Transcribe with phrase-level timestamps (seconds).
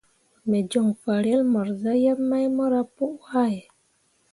[0.49, 3.59] Me joŋ farel mor zah yeb mai mora pǝ wahe.